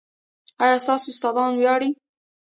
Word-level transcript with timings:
ایا 0.63 0.77
ستاسو 0.85 1.07
استادان 1.13 1.51
ویاړي؟ 1.55 1.89